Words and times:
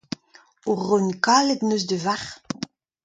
Ur 0.69 0.77
reun 0.87 1.07
kalet 1.25 1.61
en 1.63 1.69
deus 1.71 1.83
da 1.89 1.97
varc'h. 2.05 2.35